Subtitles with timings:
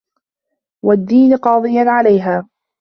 [0.85, 2.49] وَالدِّينَ قَاضِيًا عَلَيْهَا